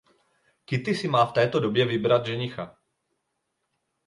Kitty 0.65 0.93
si 0.95 1.07
má 1.07 1.25
v 1.25 1.31
této 1.33 1.59
době 1.59 1.85
vybrat 1.85 2.25
ženicha. 2.25 2.77